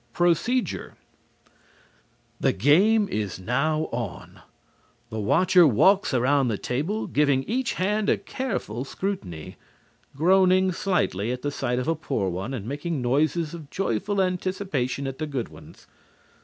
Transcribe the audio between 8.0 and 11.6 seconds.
a careful scrutiny, groaning slightly at the